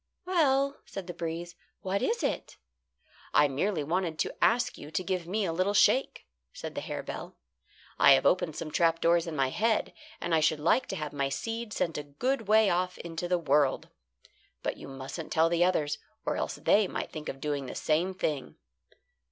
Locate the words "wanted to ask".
3.83-4.75